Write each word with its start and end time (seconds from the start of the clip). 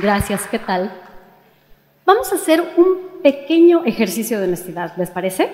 Gracias, 0.00 0.46
¿qué 0.46 0.60
tal? 0.60 0.92
Vamos 2.06 2.32
a 2.32 2.36
hacer 2.36 2.62
un 2.76 3.20
pequeño 3.22 3.84
ejercicio 3.84 4.38
de 4.38 4.46
honestidad, 4.46 4.92
¿les 4.96 5.10
parece? 5.10 5.50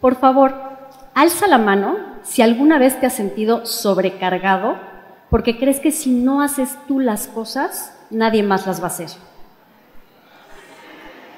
Por 0.00 0.14
favor, 0.16 0.54
alza 1.14 1.48
la 1.48 1.58
mano 1.58 1.96
si 2.22 2.42
alguna 2.42 2.78
vez 2.78 2.98
te 3.00 3.06
has 3.06 3.14
sentido 3.14 3.66
sobrecargado 3.66 4.78
porque 5.30 5.58
crees 5.58 5.80
que 5.80 5.90
si 5.90 6.10
no 6.10 6.42
haces 6.42 6.78
tú 6.86 7.00
las 7.00 7.26
cosas, 7.26 7.92
nadie 8.10 8.44
más 8.44 8.66
las 8.66 8.80
va 8.80 8.84
a 8.84 8.88
hacer. 8.88 9.08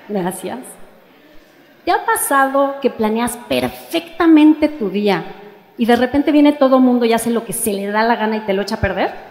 Gracias. 0.09 0.59
¿Te 1.85 1.93
ha 1.93 2.05
pasado 2.05 2.77
que 2.83 2.91
planeas 2.91 3.39
perfectamente 3.49 4.69
tu 4.69 4.91
día 4.91 5.25
y 5.79 5.87
de 5.87 5.97
repente 5.97 6.31
viene 6.31 6.53
todo 6.53 6.77
el 6.77 6.83
mundo 6.83 7.07
y 7.07 7.15
hace 7.15 7.31
lo 7.31 7.47
que 7.47 7.55
se 7.55 7.73
le 7.73 7.87
da 7.87 8.03
la 8.03 8.17
gana 8.17 8.37
y 8.37 8.41
te 8.41 8.53
lo 8.53 8.63
echa 8.63 8.75
a 8.75 8.81
perder? 8.81 9.30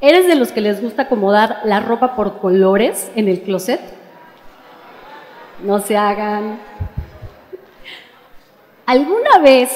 ¿Eres 0.00 0.26
de 0.26 0.34
los 0.34 0.52
que 0.52 0.60
les 0.60 0.82
gusta 0.82 1.02
acomodar 1.02 1.60
la 1.64 1.80
ropa 1.80 2.14
por 2.14 2.38
colores 2.38 3.10
en 3.14 3.28
el 3.28 3.40
closet? 3.40 3.80
No 5.62 5.80
se 5.80 5.96
hagan. 5.96 6.58
¿Alguna 8.86 9.38
vez 9.42 9.70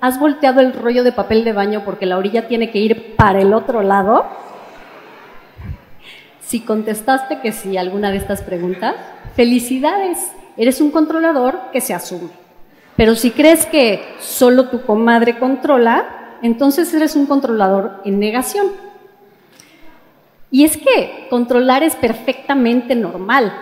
has 0.00 0.18
volteado 0.18 0.60
el 0.60 0.72
rollo 0.72 1.04
de 1.04 1.12
papel 1.12 1.44
de 1.44 1.52
baño 1.52 1.82
porque 1.84 2.04
la 2.06 2.18
orilla 2.18 2.46
tiene 2.46 2.70
que 2.70 2.78
ir 2.78 3.16
para 3.16 3.40
el 3.40 3.54
otro 3.54 3.82
lado? 3.82 4.26
Si 6.40 6.60
contestaste 6.60 7.40
que 7.40 7.52
sí 7.52 7.76
a 7.76 7.80
alguna 7.80 8.10
de 8.10 8.16
estas 8.16 8.42
preguntas, 8.42 8.96
felicidades, 9.36 10.32
eres 10.56 10.80
un 10.80 10.90
controlador 10.90 11.70
que 11.72 11.80
se 11.80 11.94
asume. 11.94 12.28
Pero 12.96 13.14
si 13.14 13.30
crees 13.30 13.64
que 13.66 14.02
solo 14.18 14.68
tu 14.68 14.82
comadre 14.82 15.38
controla, 15.38 16.36
entonces 16.42 16.92
eres 16.92 17.16
un 17.16 17.26
controlador 17.26 18.02
en 18.04 18.18
negación. 18.18 18.89
Y 20.50 20.64
es 20.64 20.76
que 20.76 21.26
controlar 21.30 21.82
es 21.82 21.94
perfectamente 21.96 22.94
normal. 22.94 23.52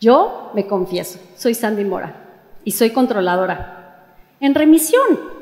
Yo 0.00 0.50
me 0.54 0.66
confieso, 0.66 1.18
soy 1.36 1.54
Sandy 1.54 1.84
Mora 1.84 2.14
y 2.64 2.72
soy 2.72 2.90
controladora. 2.90 4.04
En 4.40 4.54
remisión. 4.54 5.36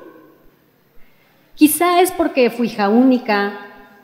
Quizá 1.55 2.01
es 2.01 2.11
porque 2.13 2.51
fui 2.51 2.67
hija 2.67 2.89
única 2.89 3.53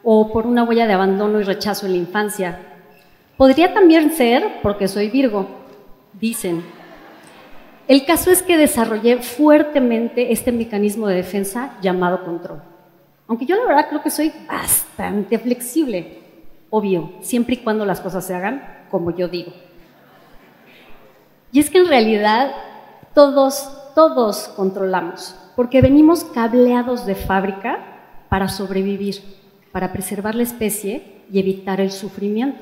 o 0.02 0.32
por 0.32 0.46
una 0.46 0.62
huella 0.64 0.86
de 0.86 0.92
abandono 0.92 1.40
y 1.40 1.44
rechazo 1.44 1.86
en 1.86 1.92
la 1.92 1.98
infancia. 1.98 2.60
Podría 3.36 3.74
también 3.74 4.12
ser 4.12 4.60
porque 4.62 4.88
soy 4.88 5.08
Virgo, 5.08 5.48
dicen. 6.12 6.64
El 7.88 8.04
caso 8.04 8.30
es 8.30 8.42
que 8.42 8.56
desarrollé 8.56 9.18
fuertemente 9.18 10.32
este 10.32 10.52
mecanismo 10.52 11.08
de 11.08 11.16
defensa 11.16 11.76
llamado 11.82 12.24
control. 12.24 12.62
Aunque 13.30 13.46
yo 13.46 13.54
la 13.54 13.64
verdad 13.64 13.86
creo 13.88 14.02
que 14.02 14.10
soy 14.10 14.32
bastante 14.48 15.38
flexible, 15.38 16.18
obvio, 16.68 17.12
siempre 17.20 17.54
y 17.54 17.58
cuando 17.58 17.86
las 17.86 18.00
cosas 18.00 18.26
se 18.26 18.34
hagan 18.34 18.60
como 18.90 19.16
yo 19.16 19.28
digo. 19.28 19.52
Y 21.52 21.60
es 21.60 21.70
que 21.70 21.78
en 21.78 21.86
realidad 21.86 22.50
todos, 23.14 23.70
todos 23.94 24.48
controlamos, 24.56 25.36
porque 25.54 25.80
venimos 25.80 26.24
cableados 26.24 27.06
de 27.06 27.14
fábrica 27.14 27.78
para 28.28 28.48
sobrevivir, 28.48 29.22
para 29.70 29.92
preservar 29.92 30.34
la 30.34 30.42
especie 30.42 31.22
y 31.30 31.38
evitar 31.38 31.80
el 31.80 31.92
sufrimiento. 31.92 32.58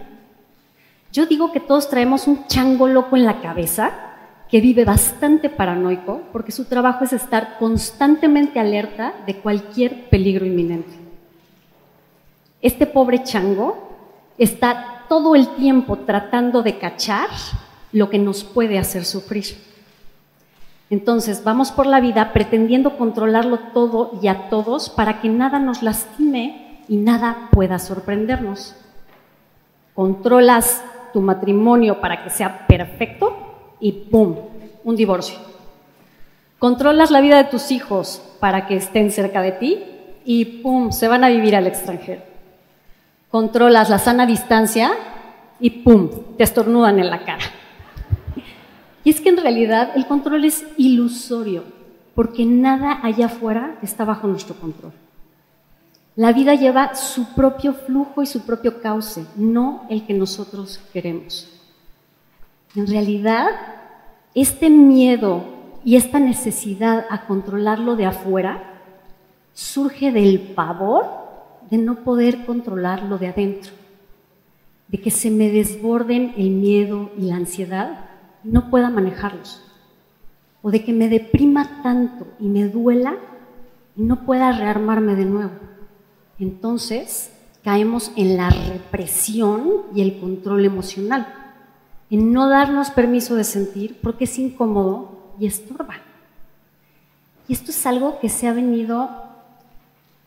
Yo 1.10 1.24
digo 1.24 1.50
que 1.50 1.60
todos 1.60 1.88
traemos 1.88 2.26
un 2.26 2.46
chango 2.46 2.88
loco 2.88 3.16
en 3.16 3.24
la 3.24 3.40
cabeza 3.40 4.07
que 4.50 4.60
vive 4.60 4.84
bastante 4.84 5.50
paranoico 5.50 6.22
porque 6.32 6.52
su 6.52 6.64
trabajo 6.64 7.04
es 7.04 7.12
estar 7.12 7.58
constantemente 7.58 8.58
alerta 8.58 9.14
de 9.26 9.36
cualquier 9.36 10.08
peligro 10.08 10.46
inminente. 10.46 10.92
Este 12.62 12.86
pobre 12.86 13.22
chango 13.22 13.76
está 14.38 15.04
todo 15.08 15.34
el 15.34 15.48
tiempo 15.56 15.98
tratando 15.98 16.62
de 16.62 16.78
cachar 16.78 17.28
lo 17.92 18.08
que 18.08 18.18
nos 18.18 18.42
puede 18.42 18.78
hacer 18.78 19.04
sufrir. 19.04 19.44
Entonces 20.90 21.44
vamos 21.44 21.70
por 21.70 21.86
la 21.86 22.00
vida 22.00 22.32
pretendiendo 22.32 22.96
controlarlo 22.96 23.58
todo 23.74 24.18
y 24.22 24.28
a 24.28 24.48
todos 24.48 24.88
para 24.88 25.20
que 25.20 25.28
nada 25.28 25.58
nos 25.58 25.82
lastime 25.82 26.82
y 26.88 26.96
nada 26.96 27.48
pueda 27.52 27.78
sorprendernos. 27.78 28.74
Controlas 29.94 30.82
tu 31.12 31.20
matrimonio 31.20 32.00
para 32.00 32.24
que 32.24 32.30
sea 32.30 32.66
perfecto 32.66 33.47
y 33.80 33.92
¡pum! 33.92 34.36
Un 34.84 34.96
divorcio. 34.96 35.38
Controlas 36.58 37.10
la 37.10 37.20
vida 37.20 37.36
de 37.36 37.44
tus 37.44 37.70
hijos 37.70 38.22
para 38.40 38.66
que 38.66 38.76
estén 38.76 39.10
cerca 39.10 39.42
de 39.42 39.52
ti 39.52 39.84
y 40.24 40.44
¡pum! 40.62 40.92
Se 40.92 41.08
van 41.08 41.24
a 41.24 41.28
vivir 41.28 41.54
al 41.54 41.66
extranjero. 41.66 42.22
Controlas 43.30 43.90
la 43.90 43.98
sana 43.98 44.26
distancia 44.26 44.90
y 45.60 45.70
¡pum! 45.70 46.10
Te 46.36 46.44
estornudan 46.44 46.98
en 46.98 47.10
la 47.10 47.24
cara. 47.24 47.44
Y 49.04 49.10
es 49.10 49.20
que 49.20 49.28
en 49.28 49.36
realidad 49.36 49.92
el 49.94 50.06
control 50.06 50.44
es 50.44 50.66
ilusorio, 50.76 51.64
porque 52.14 52.44
nada 52.44 52.98
allá 53.02 53.26
afuera 53.26 53.78
está 53.82 54.04
bajo 54.04 54.26
nuestro 54.26 54.54
control. 54.56 54.92
La 56.16 56.32
vida 56.32 56.54
lleva 56.54 56.96
su 56.96 57.32
propio 57.34 57.72
flujo 57.72 58.22
y 58.22 58.26
su 58.26 58.44
propio 58.44 58.82
cauce, 58.82 59.24
no 59.36 59.86
el 59.88 60.04
que 60.04 60.14
nosotros 60.14 60.80
queremos. 60.92 61.48
En 62.76 62.86
realidad, 62.86 63.48
este 64.34 64.68
miedo 64.68 65.44
y 65.84 65.96
esta 65.96 66.18
necesidad 66.18 67.06
a 67.08 67.26
controlarlo 67.26 67.96
de 67.96 68.04
afuera 68.06 68.82
surge 69.54 70.12
del 70.12 70.38
pavor 70.40 71.06
de 71.70 71.78
no 71.78 72.04
poder 72.04 72.44
controlarlo 72.44 73.18
de 73.18 73.28
adentro, 73.28 73.72
de 74.88 75.00
que 75.00 75.10
se 75.10 75.30
me 75.30 75.50
desborden 75.50 76.34
el 76.36 76.50
miedo 76.50 77.10
y 77.16 77.22
la 77.22 77.36
ansiedad 77.36 78.06
y 78.44 78.48
no 78.48 78.70
pueda 78.70 78.90
manejarlos, 78.90 79.62
o 80.62 80.70
de 80.70 80.84
que 80.84 80.92
me 80.92 81.08
deprima 81.08 81.82
tanto 81.82 82.26
y 82.38 82.48
me 82.48 82.68
duela 82.68 83.16
y 83.96 84.02
no 84.02 84.26
pueda 84.26 84.52
rearmarme 84.52 85.14
de 85.14 85.24
nuevo. 85.24 85.52
Entonces 86.38 87.32
caemos 87.64 88.12
en 88.16 88.36
la 88.36 88.50
represión 88.50 89.84
y 89.94 90.02
el 90.02 90.20
control 90.20 90.64
emocional 90.64 91.37
en 92.10 92.32
no 92.32 92.48
darnos 92.48 92.90
permiso 92.90 93.34
de 93.34 93.44
sentir 93.44 93.98
porque 94.02 94.24
es 94.24 94.38
incómodo 94.38 95.34
y 95.38 95.46
estorba. 95.46 95.96
Y 97.46 97.52
esto 97.52 97.70
es 97.70 97.86
algo 97.86 98.18
que 98.20 98.28
se 98.28 98.46
ha 98.46 98.52
venido 98.52 99.28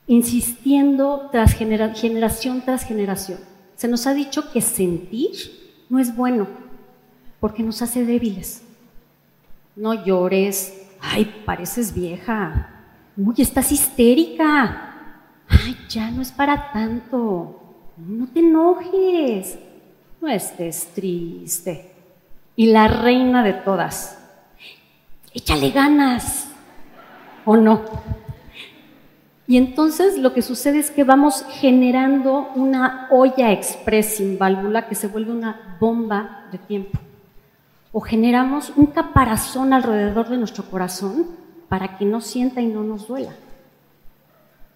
insistiendo 0.07 1.29
tras 1.31 1.53
generación 1.53 2.61
tras 2.61 2.83
generación. 2.83 3.39
Se 3.75 3.87
nos 3.87 4.07
ha 4.07 4.13
dicho 4.13 4.51
que 4.51 4.61
sentir 4.61 5.31
no 5.89 5.99
es 5.99 6.15
bueno 6.15 6.47
porque 7.39 7.63
nos 7.63 7.81
hace 7.81 8.05
débiles. 8.05 8.63
No 9.75 10.05
llores, 10.05 10.87
ay, 10.99 11.43
pareces 11.45 11.93
vieja, 11.93 12.69
uy, 13.17 13.35
estás 13.37 13.71
histérica, 13.71 15.15
ay, 15.47 15.77
ya 15.89 16.11
no 16.11 16.21
es 16.21 16.31
para 16.31 16.71
tanto, 16.71 17.59
no 17.97 18.27
te 18.27 18.39
enojes, 18.39 19.57
no 20.21 20.29
estés 20.29 20.87
triste. 20.93 21.91
Y 22.55 22.67
la 22.67 22.87
reina 22.87 23.43
de 23.43 23.53
todas, 23.53 24.19
échale 25.33 25.71
ganas, 25.71 26.49
¿o 27.45 27.57
no? 27.57 27.81
Y 29.47 29.57
entonces 29.57 30.17
lo 30.17 30.33
que 30.33 30.41
sucede 30.41 30.79
es 30.79 30.91
que 30.91 31.03
vamos 31.03 31.43
generando 31.49 32.51
una 32.55 33.07
olla 33.11 33.51
express 33.51 34.17
sin 34.17 34.37
válvula 34.37 34.87
que 34.87 34.95
se 34.95 35.07
vuelve 35.07 35.31
una 35.31 35.77
bomba 35.79 36.45
de 36.51 36.57
tiempo. 36.57 36.99
O 37.91 37.99
generamos 37.99 38.71
un 38.75 38.85
caparazón 38.85 39.73
alrededor 39.73 40.29
de 40.29 40.37
nuestro 40.37 40.63
corazón 40.65 41.27
para 41.67 41.97
que 41.97 42.05
no 42.05 42.21
sienta 42.21 42.61
y 42.61 42.67
no 42.67 42.83
nos 42.83 43.07
duela. 43.07 43.33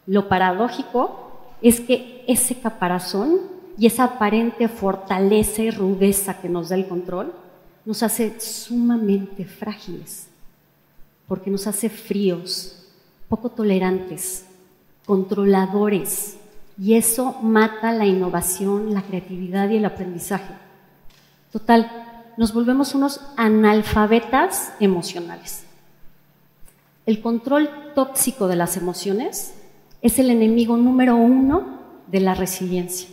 Lo 0.07 0.27
paradójico 0.27 1.31
es 1.61 1.79
que 1.79 2.25
ese 2.27 2.55
caparazón 2.55 3.54
y 3.77 3.87
esa 3.87 4.05
aparente 4.05 4.67
fortaleza 4.67 5.61
y 5.61 5.71
rudeza 5.71 6.39
que 6.39 6.49
nos 6.49 6.69
da 6.69 6.75
el 6.75 6.87
control 6.87 7.33
nos 7.85 8.01
hace 8.03 8.39
sumamente 8.39 9.45
frágiles, 9.45 10.27
porque 11.27 11.51
nos 11.51 11.67
hace 11.67 11.89
fríos, 11.89 12.87
poco 13.29 13.49
tolerantes, 13.49 14.45
controladores, 15.05 16.37
y 16.77 16.95
eso 16.95 17.37
mata 17.41 17.91
la 17.91 18.05
innovación, 18.05 18.93
la 18.93 19.01
creatividad 19.01 19.69
y 19.69 19.77
el 19.77 19.85
aprendizaje. 19.85 20.53
Total, 21.51 21.89
nos 22.37 22.53
volvemos 22.53 22.95
unos 22.95 23.21
analfabetas 23.37 24.73
emocionales. 24.79 25.63
El 27.05 27.21
control 27.21 27.69
tóxico 27.93 28.47
de 28.47 28.55
las 28.55 28.77
emociones 28.77 29.53
es 30.01 30.19
el 30.19 30.29
enemigo 30.29 30.75
número 30.75 31.15
uno 31.15 31.79
de 32.07 32.19
la 32.19 32.33
resiliencia. 32.33 33.07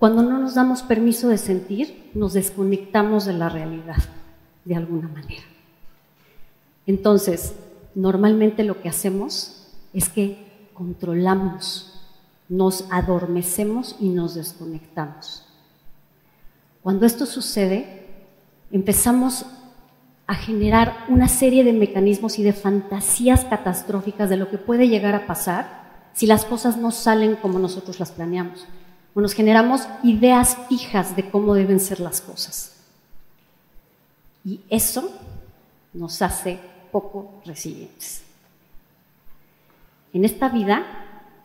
Cuando 0.00 0.24
no 0.24 0.38
nos 0.38 0.54
damos 0.54 0.82
permiso 0.82 1.28
de 1.28 1.38
sentir, 1.38 2.10
nos 2.14 2.32
desconectamos 2.32 3.26
de 3.26 3.34
la 3.34 3.48
realidad, 3.48 3.98
de 4.64 4.74
alguna 4.74 5.06
manera. 5.06 5.44
Entonces, 6.86 7.54
normalmente 7.94 8.64
lo 8.64 8.80
que 8.80 8.88
hacemos 8.88 9.68
es 9.92 10.08
que 10.08 10.70
controlamos 10.74 11.90
nos 12.50 12.86
adormecemos 12.90 13.94
y 14.00 14.08
nos 14.08 14.34
desconectamos. 14.34 15.46
Cuando 16.82 17.06
esto 17.06 17.24
sucede, 17.24 18.06
empezamos 18.72 19.46
a 20.26 20.34
generar 20.34 21.04
una 21.08 21.28
serie 21.28 21.62
de 21.62 21.72
mecanismos 21.72 22.40
y 22.40 22.42
de 22.42 22.52
fantasías 22.52 23.44
catastróficas 23.44 24.28
de 24.28 24.36
lo 24.36 24.50
que 24.50 24.58
puede 24.58 24.88
llegar 24.88 25.14
a 25.14 25.26
pasar 25.28 26.10
si 26.12 26.26
las 26.26 26.44
cosas 26.44 26.76
no 26.76 26.90
salen 26.90 27.36
como 27.36 27.60
nosotros 27.60 28.00
las 28.00 28.10
planeamos. 28.10 28.66
Nos 29.14 29.34
generamos 29.34 29.86
ideas 30.02 30.56
fijas 30.68 31.14
de 31.14 31.28
cómo 31.28 31.54
deben 31.54 31.80
ser 31.80 32.00
las 32.00 32.20
cosas. 32.20 32.76
Y 34.44 34.60
eso 34.70 35.10
nos 35.92 36.22
hace 36.22 36.58
poco 36.90 37.42
resilientes. 37.44 38.22
En 40.12 40.24
esta 40.24 40.48
vida 40.48 40.84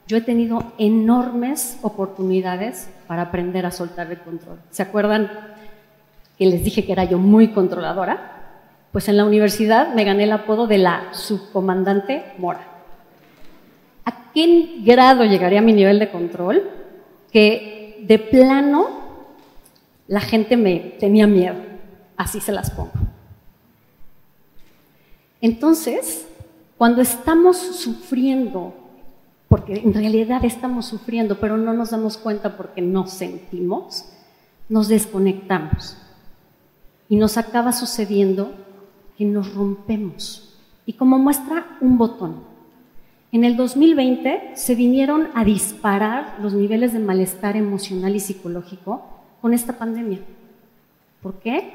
yo 0.07 0.17
he 0.17 0.21
tenido 0.21 0.73
enormes 0.77 1.79
oportunidades 1.81 2.87
para 3.07 3.23
aprender 3.23 3.65
a 3.65 3.71
soltar 3.71 4.11
el 4.11 4.19
control. 4.19 4.59
¿Se 4.69 4.83
acuerdan 4.83 5.29
que 6.37 6.45
les 6.45 6.63
dije 6.63 6.85
que 6.85 6.91
era 6.91 7.03
yo 7.03 7.17
muy 7.17 7.49
controladora? 7.49 8.31
Pues 8.91 9.09
en 9.09 9.17
la 9.17 9.25
universidad 9.25 9.93
me 9.93 10.03
gané 10.03 10.23
el 10.23 10.31
apodo 10.31 10.67
de 10.67 10.77
la 10.77 11.13
subcomandante 11.13 12.33
Mora. 12.37 12.65
¿A 14.05 14.31
qué 14.31 14.77
grado 14.83 15.25
llegaría 15.25 15.61
mi 15.61 15.73
nivel 15.73 15.99
de 15.99 16.11
control? 16.11 16.63
Que 17.35 17.99
de 18.07 18.17
plano 18.17 18.87
la 20.07 20.21
gente 20.21 20.55
me 20.55 20.79
tenía 21.01 21.27
miedo. 21.27 21.57
Así 22.15 22.39
se 22.39 22.53
las 22.53 22.71
pongo. 22.71 22.93
Entonces, 25.41 26.25
cuando 26.77 27.01
estamos 27.01 27.57
sufriendo, 27.57 28.73
porque 29.49 29.73
en 29.73 29.93
realidad 29.93 30.45
estamos 30.45 30.85
sufriendo, 30.85 31.37
pero 31.41 31.57
no 31.57 31.73
nos 31.73 31.89
damos 31.89 32.15
cuenta 32.15 32.55
porque 32.55 32.81
no 32.81 33.05
sentimos, 33.05 34.05
nos 34.69 34.87
desconectamos. 34.87 35.97
Y 37.09 37.17
nos 37.17 37.35
acaba 37.35 37.73
sucediendo 37.73 38.53
que 39.17 39.25
nos 39.25 39.53
rompemos. 39.53 40.57
Y 40.85 40.93
como 40.93 41.17
muestra 41.17 41.77
un 41.81 41.97
botón, 41.97 42.54
en 43.35 43.43
el 43.43 43.57
2020 43.57 44.53
se 44.55 44.75
vinieron 44.75 45.27
a 45.35 45.43
disparar 45.43 46.37
los 46.41 46.53
niveles 46.53 46.93
de 46.93 46.99
malestar 46.99 47.57
emocional 47.57 48.15
y 48.15 48.21
psicológico 48.21 49.03
con 49.41 49.53
esta 49.53 49.73
pandemia. 49.73 50.19
¿Por 51.21 51.33
qué? 51.39 51.73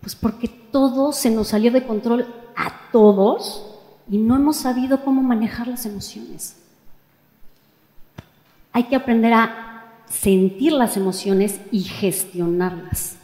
Pues 0.00 0.14
porque 0.14 0.46
todo 0.46 1.10
se 1.10 1.30
nos 1.30 1.48
salió 1.48 1.72
de 1.72 1.84
control 1.84 2.32
a 2.54 2.92
todos 2.92 3.76
y 4.08 4.18
no 4.18 4.36
hemos 4.36 4.58
sabido 4.58 5.02
cómo 5.04 5.20
manejar 5.20 5.66
las 5.66 5.84
emociones. 5.84 6.54
Hay 8.70 8.84
que 8.84 8.94
aprender 8.94 9.32
a 9.32 9.86
sentir 10.06 10.70
las 10.70 10.96
emociones 10.96 11.60
y 11.72 11.80
gestionarlas. 11.80 13.16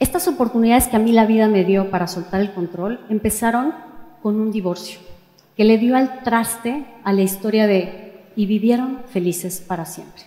Estas 0.00 0.26
oportunidades 0.26 0.88
que 0.88 0.96
a 0.96 0.98
mí 0.98 1.12
la 1.12 1.24
vida 1.24 1.46
me 1.46 1.64
dio 1.64 1.92
para 1.92 2.08
soltar 2.08 2.40
el 2.40 2.52
control 2.52 2.98
empezaron 3.08 3.72
con 4.24 4.40
un 4.40 4.50
divorcio, 4.50 4.98
que 5.56 5.64
le 5.64 5.78
dio 5.78 5.96
al 5.96 6.22
traste 6.22 6.84
a 7.04 7.12
la 7.12 7.22
historia 7.22 7.66
de 7.66 8.12
y 8.36 8.46
vivieron 8.46 9.00
felices 9.08 9.60
para 9.60 9.84
siempre. 9.84 10.22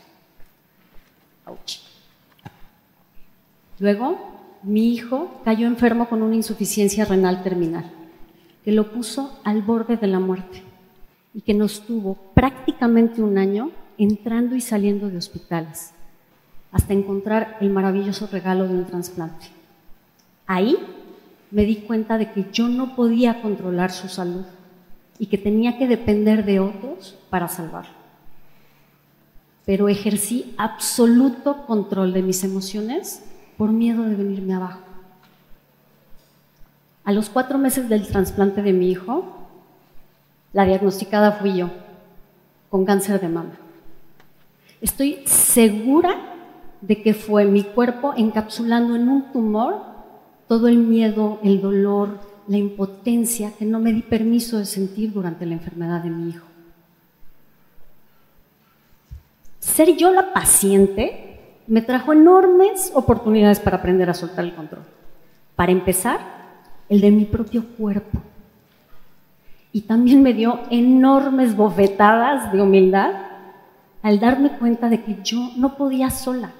Luego, 3.80 4.18
mi 4.64 4.94
hijo 4.94 5.42
cayó 5.46 5.68
enfermo 5.68 6.10
con 6.10 6.24
una 6.24 6.36
insuficiencia 6.36 7.06
renal 7.06 7.44
terminal, 7.44 7.92
que 8.66 8.72
lo 8.72 8.92
puso 8.92 9.40
al 9.44 9.62
borde 9.62 9.98
de 9.98 10.08
la 10.08 10.20
muerte 10.20 10.64
y 11.34 11.42
que 11.42 11.54
nos 11.54 11.86
tuvo 11.86 12.16
prácticamente 12.34 13.22
un 13.22 13.38
año 13.38 13.72
entrando 13.98 14.56
y 14.56 14.62
saliendo 14.62 15.10
de 15.10 15.18
hospitales, 15.18 15.92
hasta 16.72 16.94
encontrar 16.94 17.58
el 17.62 17.70
maravilloso 17.70 18.28
regalo 18.28 18.68
de 18.68 18.74
un 18.74 18.86
trasplante. 18.86 19.48
Ahí 20.48 20.76
me 21.52 21.66
di 21.66 21.78
cuenta 21.78 22.18
de 22.18 22.32
que 22.32 22.48
yo 22.52 22.68
no 22.68 22.96
podía 22.96 23.42
controlar 23.42 23.92
su 23.92 24.08
salud 24.08 24.46
y 25.20 25.28
que 25.28 25.38
tenía 25.38 25.78
que 25.78 25.88
depender 25.88 26.46
de 26.46 26.60
otros 26.60 27.18
para 27.30 27.48
salvarlo. 27.48 27.96
Pero 29.66 29.90
ejercí 29.90 30.54
absoluto 30.58 31.66
control 31.66 32.14
de 32.14 32.22
mis 32.22 32.44
emociones 32.44 33.24
por 33.58 33.72
miedo 33.72 34.04
de 34.04 34.16
venirme 34.16 34.54
abajo. 34.54 34.82
A 37.04 37.12
los 37.12 37.30
cuatro 37.30 37.58
meses 37.58 37.90
del 37.90 38.08
trasplante 38.08 38.62
de 38.62 38.74
mi 38.74 38.90
hijo, 38.92 39.26
la 40.54 40.66
diagnosticada 40.66 41.34
fui 41.34 41.58
yo, 41.58 41.70
con 42.70 42.86
cáncer 42.86 43.20
de 43.20 43.30
mama. 43.30 43.58
Estoy 44.82 45.22
segura 45.26 46.18
de 46.82 47.02
que 47.02 47.14
fue 47.14 47.46
mi 47.46 47.64
cuerpo 47.64 48.14
encapsulando 48.16 48.96
en 48.96 49.10
un 49.10 49.32
tumor 49.32 49.82
todo 50.48 50.68
el 50.68 50.78
miedo, 50.78 51.40
el 51.44 51.62
dolor, 51.62 52.20
la 52.48 52.58
impotencia 52.58 53.52
que 53.58 53.66
no 53.66 53.80
me 53.80 53.92
di 53.92 54.02
permiso 54.02 54.58
de 54.58 54.66
sentir 54.66 55.12
durante 55.12 55.46
la 55.46 55.54
enfermedad 55.54 56.02
de 56.02 56.10
mi 56.10 56.30
hijo. 56.30 56.46
Ser 59.60 59.96
yo 59.98 60.12
la 60.12 60.34
paciente 60.34 61.40
me 61.68 61.82
trajo 61.82 62.14
enormes 62.14 62.92
oportunidades 62.96 63.60
para 63.60 63.78
aprender 63.78 64.10
a 64.10 64.14
soltar 64.14 64.46
el 64.46 64.56
control. 64.56 64.84
Para 65.56 65.72
empezar, 65.72 66.20
el 66.88 67.02
de 67.02 67.12
mi 67.12 67.26
propio 67.26 67.66
cuerpo. 67.78 68.22
Y 69.74 69.82
también 69.82 70.24
me 70.24 70.34
dio 70.34 70.62
enormes 70.72 71.56
bofetadas 71.56 72.52
de 72.54 72.62
humildad 72.62 73.14
al 74.02 74.20
darme 74.20 74.58
cuenta 74.58 74.90
de 74.90 75.04
que 75.04 75.18
yo 75.24 75.52
no 75.58 75.76
podía 75.76 76.10
sola 76.10 76.52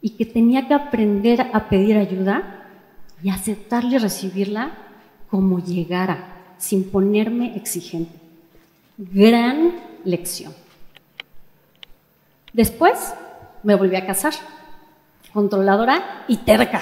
y 0.00 0.10
que 0.10 0.26
tenía 0.26 0.66
que 0.66 0.74
aprender 0.74 1.40
a 1.52 1.68
pedir 1.68 1.96
ayuda 1.96 2.61
y 3.22 3.30
aceptarle 3.30 3.98
recibirla 3.98 4.72
como 5.30 5.60
llegara, 5.60 6.54
sin 6.58 6.90
ponerme 6.90 7.56
exigente. 7.56 8.18
Gran 8.98 9.72
lección. 10.04 10.52
Después 12.52 13.14
me 13.62 13.74
volví 13.74 13.96
a 13.96 14.06
casar, 14.06 14.34
controladora 15.32 16.24
y 16.28 16.38
terca. 16.38 16.80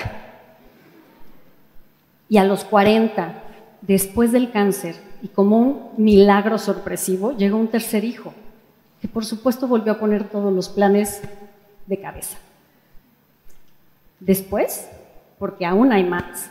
Y 2.29 2.39
a 2.39 2.45
los 2.45 2.65
40, 2.65 3.43
después 3.83 4.33
del 4.33 4.51
cáncer 4.51 4.97
y 5.23 5.29
como 5.29 5.59
un 5.59 5.91
milagro 5.97 6.59
sorpresivo, 6.59 7.37
llegó 7.37 7.59
un 7.59 7.69
tercer 7.69 8.05
hijo, 8.05 8.35
que 9.01 9.09
por 9.09 9.25
supuesto 9.25 9.69
volvió 9.69 9.93
a 9.93 9.99
poner 9.99 10.29
todos 10.29 10.53
los 10.53 10.69
planes 10.69 11.23
de 11.87 12.01
cabeza. 12.01 12.39
Después 14.19 14.89
porque 15.41 15.65
aún 15.65 15.91
hay 15.91 16.05
más. 16.05 16.51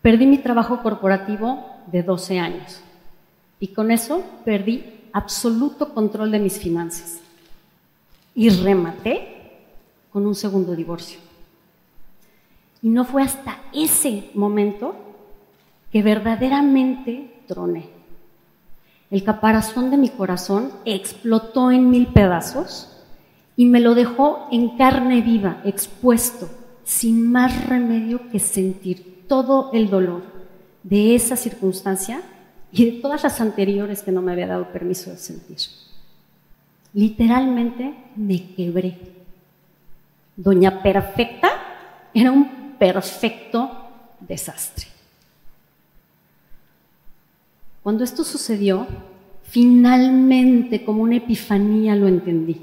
Perdí 0.00 0.24
mi 0.24 0.38
trabajo 0.38 0.82
corporativo 0.82 1.66
de 1.88 2.04
12 2.04 2.38
años 2.38 2.80
y 3.58 3.68
con 3.68 3.90
eso 3.90 4.22
perdí 4.44 4.84
absoluto 5.12 5.92
control 5.92 6.30
de 6.30 6.38
mis 6.38 6.58
finanzas 6.58 7.18
y 8.36 8.48
rematé 8.50 9.50
con 10.12 10.26
un 10.26 10.36
segundo 10.36 10.76
divorcio. 10.76 11.18
Y 12.82 12.88
no 12.88 13.04
fue 13.04 13.24
hasta 13.24 13.58
ese 13.74 14.30
momento 14.34 14.94
que 15.90 16.04
verdaderamente 16.04 17.42
troné. 17.48 17.90
El 19.10 19.24
caparazón 19.24 19.90
de 19.90 19.96
mi 19.96 20.10
corazón 20.10 20.70
explotó 20.84 21.72
en 21.72 21.90
mil 21.90 22.06
pedazos 22.06 22.92
y 23.56 23.66
me 23.66 23.80
lo 23.80 23.96
dejó 23.96 24.46
en 24.52 24.76
carne 24.76 25.20
viva, 25.20 25.60
expuesto 25.64 26.48
sin 26.88 27.30
más 27.30 27.66
remedio 27.66 28.30
que 28.30 28.38
sentir 28.38 29.26
todo 29.28 29.70
el 29.74 29.90
dolor 29.90 30.22
de 30.82 31.14
esa 31.14 31.36
circunstancia 31.36 32.22
y 32.72 32.86
de 32.86 32.92
todas 33.02 33.24
las 33.24 33.42
anteriores 33.42 34.02
que 34.02 34.10
no 34.10 34.22
me 34.22 34.32
había 34.32 34.46
dado 34.46 34.72
permiso 34.72 35.10
de 35.10 35.18
sentir. 35.18 35.58
Literalmente 36.94 37.94
me 38.16 38.54
quebré. 38.54 38.96
Doña 40.34 40.82
Perfecta 40.82 41.50
era 42.14 42.32
un 42.32 42.76
perfecto 42.78 43.70
desastre. 44.20 44.86
Cuando 47.82 48.02
esto 48.02 48.24
sucedió, 48.24 48.86
finalmente 49.42 50.86
como 50.86 51.02
una 51.02 51.16
epifanía 51.16 51.94
lo 51.94 52.08
entendí. 52.08 52.62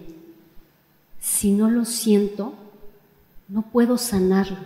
Si 1.20 1.52
no 1.52 1.70
lo 1.70 1.86
siento, 1.86 2.65
no 3.48 3.62
puedo 3.64 3.98
sanarlo. 3.98 4.58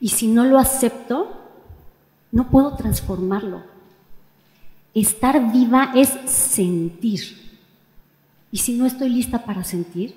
Y 0.00 0.10
si 0.10 0.28
no 0.28 0.44
lo 0.44 0.58
acepto, 0.58 1.38
no 2.30 2.48
puedo 2.48 2.76
transformarlo. 2.76 3.62
Estar 4.94 5.52
viva 5.52 5.92
es 5.94 6.08
sentir. 6.26 7.20
Y 8.50 8.58
si 8.58 8.74
no 8.74 8.86
estoy 8.86 9.10
lista 9.10 9.44
para 9.44 9.64
sentir, 9.64 10.14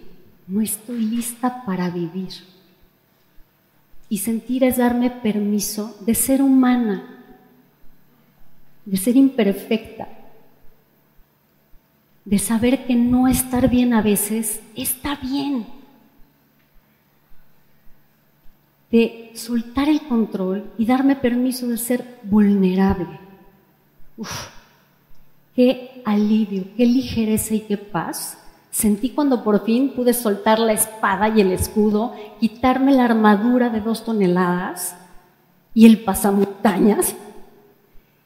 no 0.47 0.61
estoy 0.61 1.03
lista 1.03 1.63
para 1.65 1.89
vivir. 1.89 2.31
Y 4.09 4.17
sentir 4.17 4.63
es 4.63 4.77
darme 4.77 5.09
permiso 5.09 5.95
de 6.01 6.15
ser 6.15 6.41
humana, 6.41 7.23
de 8.85 8.97
ser 8.97 9.15
imperfecta, 9.15 10.09
de 12.25 12.39
saber 12.39 12.85
que 12.85 12.95
no 12.95 13.27
estar 13.27 13.69
bien 13.69 13.93
a 13.93 14.01
veces 14.01 14.61
está 14.75 15.15
bien. 15.15 15.80
De 18.91 19.31
soltar 19.35 19.87
el 19.87 20.01
control 20.01 20.71
y 20.77 20.85
darme 20.85 21.15
permiso 21.15 21.67
de 21.67 21.77
ser 21.77 22.19
vulnerable. 22.23 23.19
Uf, 24.17 24.47
qué 25.55 26.01
alivio, 26.05 26.65
qué 26.75 26.85
ligereza 26.85 27.55
y 27.55 27.61
qué 27.61 27.77
paz 27.77 28.37
sentí 28.71 29.09
cuando 29.09 29.43
por 29.43 29.65
fin 29.65 29.91
pude 29.93 30.13
soltar 30.13 30.59
la 30.59 30.73
espada 30.73 31.29
y 31.29 31.41
el 31.41 31.51
escudo, 31.51 32.15
quitarme 32.39 32.93
la 32.93 33.05
armadura 33.05 33.69
de 33.69 33.81
dos 33.81 34.03
toneladas 34.05 34.95
y 35.73 35.85
el 35.85 35.99
pasamontañas 35.99 37.15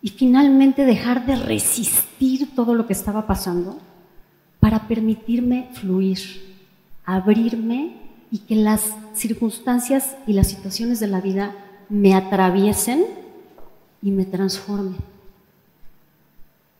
y 0.01 0.10
finalmente 0.10 0.86
dejar 0.86 1.25
de 1.25 1.36
resistir 1.36 2.55
todo 2.55 2.75
lo 2.75 2.86
que 2.86 2.93
estaba 2.93 3.25
pasando 3.25 3.79
para 4.60 4.88
permitirme 4.88 5.69
fluir, 5.74 6.19
abrirme 7.05 8.04
y 8.32 8.39
que 8.39 8.55
las 8.55 8.94
circunstancias 9.13 10.15
y 10.27 10.34
las 10.34 10.48
situaciones 10.48 11.00
de 11.00 11.08
la 11.08 11.22
vida 11.22 11.55
me 11.89 12.15
atraviesen 12.15 13.05
y 14.01 14.12
me 14.12 14.25
transformen. 14.25 14.98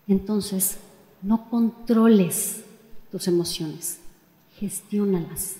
Entonces, 0.08 0.78
no 1.22 1.50
controles 1.50 2.62
tus 3.12 3.28
emociones, 3.28 4.00
gestiónalas 4.60 5.56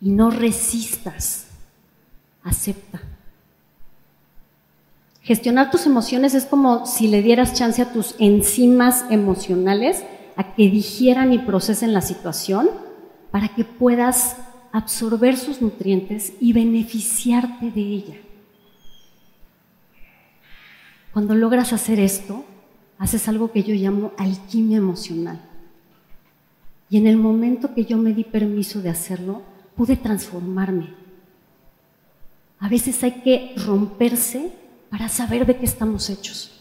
y 0.00 0.10
no 0.10 0.30
resistas, 0.30 1.46
acepta. 2.42 3.00
Gestionar 5.22 5.70
tus 5.70 5.86
emociones 5.86 6.34
es 6.34 6.46
como 6.46 6.86
si 6.86 7.06
le 7.06 7.22
dieras 7.22 7.54
chance 7.54 7.80
a 7.80 7.92
tus 7.92 8.16
enzimas 8.18 9.04
emocionales 9.10 10.02
a 10.36 10.54
que 10.54 10.64
digieran 10.68 11.32
y 11.32 11.38
procesen 11.38 11.92
la 11.92 12.00
situación 12.00 12.68
para 13.32 13.48
que 13.48 13.64
puedas 13.64 14.36
absorber 14.70 15.36
sus 15.36 15.60
nutrientes 15.60 16.34
y 16.38 16.52
beneficiarte 16.52 17.72
de 17.72 17.80
ella. 17.80 18.14
Cuando 21.12 21.34
logras 21.34 21.72
hacer 21.72 21.98
esto, 21.98 22.44
haces 22.98 23.26
algo 23.28 23.50
que 23.50 23.62
yo 23.64 23.74
llamo 23.74 24.12
alquimia 24.16 24.78
emocional. 24.78 25.40
Y 26.88 26.98
en 26.98 27.06
el 27.06 27.16
momento 27.16 27.74
que 27.74 27.86
yo 27.86 27.96
me 27.96 28.12
di 28.12 28.22
permiso 28.22 28.80
de 28.80 28.90
hacerlo, 28.90 29.42
pude 29.76 29.96
transformarme. 29.96 30.94
A 32.60 32.68
veces 32.68 33.02
hay 33.02 33.22
que 33.22 33.54
romperse 33.56 34.52
para 34.90 35.08
saber 35.08 35.46
de 35.46 35.56
qué 35.56 35.64
estamos 35.64 36.10
hechos. 36.10 36.52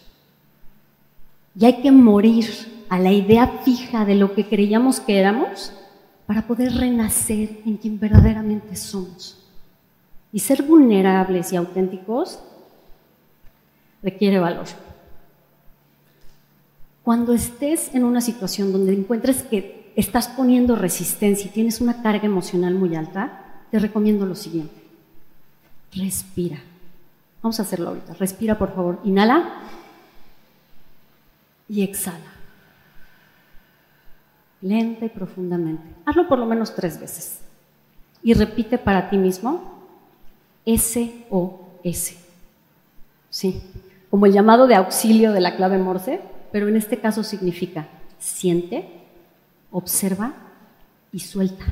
Y 1.54 1.66
hay 1.66 1.82
que 1.82 1.92
morir 1.92 2.48
a 2.90 2.98
la 2.98 3.12
idea 3.12 3.62
fija 3.66 4.06
de 4.06 4.16
lo 4.16 4.34
que 4.34 4.48
creíamos 4.48 5.02
que 5.02 5.20
éramos 5.20 5.74
para 6.32 6.48
poder 6.48 6.74
renacer 6.74 7.60
en 7.66 7.76
quien 7.76 8.00
verdaderamente 8.00 8.78
somos. 8.78 9.38
Y 10.32 10.40
ser 10.40 10.64
vulnerables 10.64 11.52
y 11.52 11.58
auténticos 11.58 12.40
requiere 14.02 14.40
valor. 14.40 14.68
Cuando 17.04 17.34
estés 17.34 17.94
en 17.94 18.06
una 18.06 18.22
situación 18.22 18.72
donde 18.72 18.94
encuentres 18.94 19.44
que 19.44 19.92
estás 19.98 20.30
poniendo 20.30 20.78
resistencia 20.78 21.48
y 21.48 21.54
tienes 21.54 21.82
una 21.82 22.02
carga 22.02 22.28
emocional 22.28 22.76
muy 22.76 22.96
alta, 22.96 23.66
te 23.70 23.80
recomiendo 23.80 24.26
lo 24.26 24.36
siguiente. 24.36 24.82
Respira. 25.94 26.60
Vamos 27.44 27.60
a 27.60 27.64
hacerlo 27.64 27.90
ahorita. 27.90 28.14
Respira, 28.14 28.58
por 28.58 28.74
favor. 28.74 29.02
Inhala 29.04 29.64
y 31.68 31.82
exhala. 31.82 32.31
Lenta 34.62 35.06
y 35.06 35.10
profundamente. 35.10 35.84
Hazlo 36.06 36.28
por 36.28 36.40
lo 36.40 36.46
menos 36.46 36.76
tres 36.76 37.00
veces. 37.00 37.40
Y 38.24 38.34
repite 38.34 38.78
para 38.78 39.10
ti 39.10 39.18
mismo 39.18 39.80
S-O-S. 40.66 42.18
Sí, 43.30 43.62
como 44.10 44.26
el 44.26 44.34
llamado 44.34 44.68
de 44.68 44.76
auxilio 44.76 45.32
de 45.32 45.40
la 45.40 45.56
clave 45.56 45.78
Morse, 45.78 46.22
pero 46.52 46.68
en 46.68 46.76
este 46.76 47.00
caso 47.00 47.24
significa 47.24 47.88
siente, 48.20 48.88
observa 49.72 50.34
y 51.12 51.20
suelta 51.20 51.66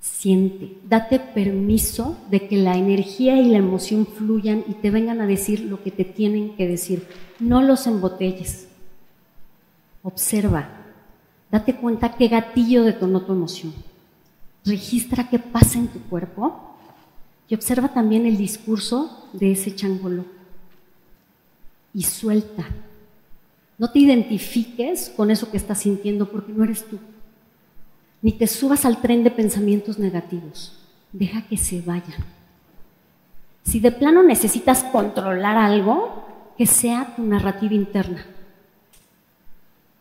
siente, 0.00 0.78
date 0.88 1.18
permiso 1.20 2.16
de 2.30 2.48
que 2.48 2.56
la 2.56 2.76
energía 2.76 3.38
y 3.38 3.50
la 3.50 3.58
emoción 3.58 4.06
fluyan 4.06 4.64
y 4.66 4.74
te 4.74 4.90
vengan 4.90 5.20
a 5.20 5.26
decir 5.26 5.60
lo 5.60 5.82
que 5.82 5.90
te 5.90 6.04
tienen 6.04 6.56
que 6.56 6.66
decir. 6.66 7.06
No 7.38 7.62
los 7.62 7.86
embotelles. 7.86 8.66
Observa, 10.02 10.79
date 11.50 11.76
cuenta 11.76 12.14
qué 12.16 12.28
gatillo 12.28 12.84
detonó 12.84 13.22
tu 13.22 13.32
emoción. 13.32 13.72
Registra 14.64 15.28
qué 15.28 15.38
pasa 15.38 15.78
en 15.78 15.88
tu 15.88 16.00
cuerpo 16.00 16.76
y 17.48 17.54
observa 17.54 17.88
también 17.88 18.26
el 18.26 18.36
discurso 18.36 19.28
de 19.32 19.52
ese 19.52 19.74
changolo. 19.74 20.24
Y 21.92 22.02
suelta. 22.02 22.66
No 23.78 23.90
te 23.90 23.98
identifiques 23.98 25.12
con 25.16 25.30
eso 25.30 25.50
que 25.50 25.56
estás 25.56 25.78
sintiendo 25.78 26.30
porque 26.30 26.52
no 26.52 26.64
eres 26.64 26.84
tú 26.84 26.98
ni 28.22 28.32
te 28.32 28.46
subas 28.46 28.84
al 28.84 29.00
tren 29.00 29.24
de 29.24 29.30
pensamientos 29.30 29.98
negativos. 29.98 30.76
Deja 31.12 31.42
que 31.42 31.56
se 31.56 31.80
vayan. 31.80 32.24
Si 33.62 33.80
de 33.80 33.92
plano 33.92 34.22
necesitas 34.22 34.84
controlar 34.84 35.56
algo, 35.56 36.52
que 36.56 36.66
sea 36.66 37.14
tu 37.16 37.22
narrativa 37.22 37.74
interna. 37.74 38.24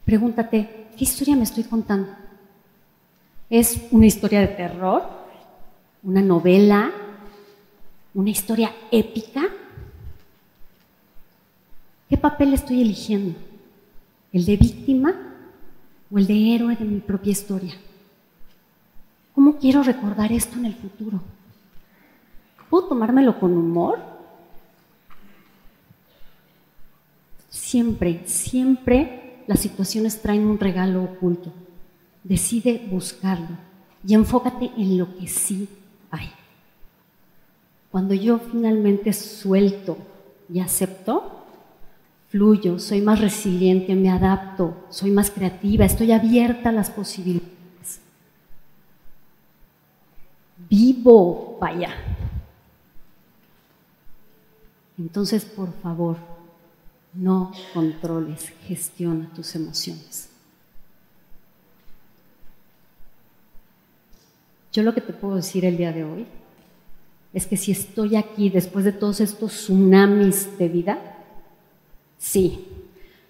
Pregúntate, 0.05 0.87
¿qué 0.99 1.05
historia 1.05 1.37
me 1.37 1.43
estoy 1.43 1.63
contando? 1.63 2.11
¿Es 3.49 3.87
una 3.91 4.05
historia 4.05 4.41
de 4.41 4.47
terror? 4.47 5.01
¿Una 6.03 6.21
novela? 6.21 6.91
¿Una 8.13 8.29
historia 8.29 8.75
épica? 8.91 9.43
¿Qué 12.09 12.17
papel 12.17 12.53
estoy 12.53 12.81
eligiendo? 12.81 13.39
¿El 14.33 14.43
de 14.43 14.57
víctima 14.57 15.15
o 16.11 16.17
el 16.17 16.27
de 16.27 16.55
héroe 16.55 16.75
de 16.75 16.83
mi 16.83 16.99
propia 16.99 17.31
historia? 17.31 17.75
¿Cómo 19.33 19.57
quiero 19.57 19.83
recordar 19.83 20.33
esto 20.33 20.57
en 20.57 20.65
el 20.65 20.75
futuro? 20.75 21.21
¿Puedo 22.69 22.89
tomármelo 22.89 23.39
con 23.39 23.53
humor? 23.53 23.99
Siempre, 27.49 28.23
siempre 28.25 29.28
las 29.49 29.61
situaciones 29.61 30.21
traen 30.21 30.45
un 30.45 30.59
regalo 30.59 31.03
oculto. 31.03 31.51
Decide 32.23 32.87
buscarlo 32.91 33.57
y 34.05 34.13
enfócate 34.13 34.69
en 34.77 34.99
lo 34.99 35.17
que 35.17 35.27
sí 35.27 35.67
hay. 36.11 36.29
Cuando 37.89 38.13
yo 38.13 38.37
finalmente 38.37 39.11
suelto 39.11 39.97
y 40.53 40.59
acepto, 40.59 41.45
fluyo, 42.27 42.77
soy 42.77 43.01
más 43.01 43.19
resiliente, 43.19 43.95
me 43.95 44.11
adapto, 44.11 44.85
soy 44.91 45.09
más 45.09 45.31
creativa, 45.31 45.83
estoy 45.83 46.11
abierta 46.11 46.69
a 46.69 46.73
las 46.73 46.91
posibilidades 46.91 47.49
vivo 50.69 51.57
vaya. 51.59 51.89
Entonces, 54.99 55.43
por 55.43 55.73
favor, 55.81 56.17
no 57.13 57.51
controles, 57.73 58.53
gestiona 58.67 59.29
tus 59.33 59.55
emociones. 59.55 60.29
Yo 64.71 64.83
lo 64.83 64.93
que 64.93 65.01
te 65.01 65.13
puedo 65.13 65.35
decir 65.35 65.65
el 65.65 65.77
día 65.77 65.91
de 65.91 66.03
hoy 66.03 66.27
es 67.33 67.47
que 67.47 67.57
si 67.57 67.71
estoy 67.71 68.15
aquí 68.15 68.49
después 68.49 68.85
de 68.85 68.91
todos 68.91 69.19
estos 69.19 69.51
tsunamis 69.51 70.57
de 70.57 70.67
vida, 70.67 70.99
sí, 72.17 72.67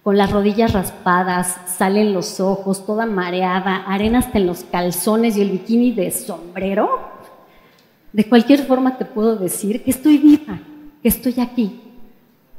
con 0.03 0.17
las 0.17 0.31
rodillas 0.31 0.73
raspadas, 0.73 1.57
salen 1.77 2.13
los 2.13 2.39
ojos, 2.39 2.85
toda 2.85 3.05
mareada, 3.05 3.83
arena 3.83 4.19
hasta 4.19 4.37
en 4.37 4.47
los 4.47 4.63
calzones 4.63 5.37
y 5.37 5.41
el 5.41 5.51
bikini 5.51 5.91
de 5.91 6.11
sombrero, 6.11 6.89
de 8.11 8.27
cualquier 8.27 8.65
forma 8.65 8.97
te 8.97 9.05
puedo 9.05 9.35
decir 9.35 9.83
que 9.83 9.91
estoy 9.91 10.17
viva, 10.17 10.59
que 11.01 11.09
estoy 11.09 11.35
aquí 11.39 11.81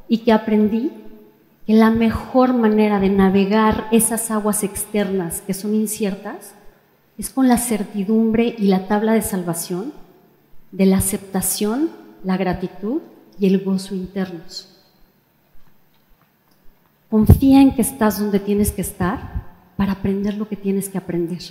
y 0.09 0.19
que 0.19 0.33
aprendí 0.33 0.91
que 1.67 1.75
la 1.75 1.91
mejor 1.91 2.55
manera 2.55 3.01
de 3.01 3.11
navegar 3.11 3.89
esas 3.93 4.31
aguas 4.31 4.65
externas 4.65 5.43
que 5.43 5.55
son 5.55 5.75
inciertas 5.75 6.55
es 7.19 7.31
con 7.31 7.49
la 7.49 7.59
certidumbre 7.59 8.55
y 8.59 8.67
la 8.67 8.89
tabla 8.89 9.13
de 9.13 9.23
salvación 9.23 9.93
de 10.73 10.87
la 10.87 10.99
aceptación, 10.99 11.91
la 12.25 12.37
gratitud 12.37 13.03
y 13.39 13.47
el 13.47 13.63
gozo 13.63 13.95
internos. 13.95 14.69
Confía 17.11 17.61
en 17.61 17.75
que 17.75 17.83
estás 17.83 18.21
donde 18.21 18.39
tienes 18.39 18.71
que 18.71 18.83
estar 18.83 19.51
para 19.77 19.93
aprender 19.93 20.35
lo 20.35 20.49
que 20.49 20.57
tienes 20.57 20.89
que 20.89 20.99
aprender 20.99 21.43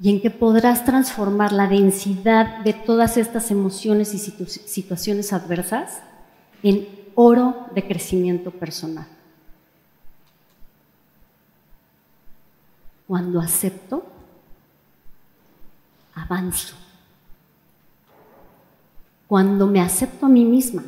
y 0.00 0.10
en 0.10 0.20
que 0.20 0.30
podrás 0.30 0.84
transformar 0.84 1.52
la 1.52 1.68
densidad 1.68 2.64
de 2.64 2.72
todas 2.72 3.16
estas 3.16 3.50
emociones 3.50 4.14
y 4.14 4.18
situaciones 4.18 5.32
adversas 5.32 6.00
en 6.62 6.88
oro 7.14 7.66
de 7.74 7.86
crecimiento 7.86 8.50
personal. 8.50 9.06
Cuando 13.06 13.40
acepto, 13.40 14.04
avanzo. 16.14 16.76
Cuando 19.26 19.66
me 19.66 19.80
acepto 19.80 20.26
a 20.26 20.28
mí 20.28 20.44
misma, 20.44 20.84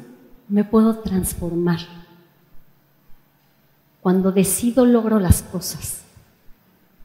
me 0.49 0.65
puedo 0.65 0.99
transformar. 0.99 1.81
Cuando 4.03 4.33
decido, 4.33 4.85
logro 4.85 5.19
las 5.19 5.43
cosas. 5.43 6.03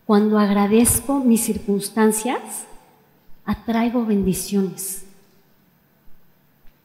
Cuando 0.06 0.38
agradezco 0.38 1.20
mis 1.20 1.44
circunstancias, 1.44 2.66
atraigo 3.46 4.06
bendiciones. 4.06 5.06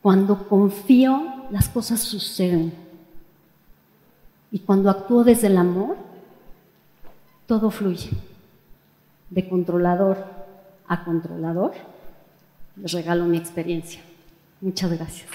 Cuando 0.02 0.46
confío, 0.48 1.33
las 1.54 1.68
cosas 1.68 2.00
suceden. 2.00 2.72
Y 4.50 4.58
cuando 4.58 4.90
actúo 4.90 5.22
desde 5.22 5.46
el 5.46 5.56
amor, 5.56 5.96
todo 7.46 7.70
fluye. 7.70 8.10
De 9.30 9.48
controlador 9.48 10.18
a 10.88 11.04
controlador, 11.04 11.74
les 12.74 12.90
regalo 12.90 13.26
mi 13.26 13.36
experiencia. 13.36 14.00
Muchas 14.60 14.90
gracias. 14.90 15.28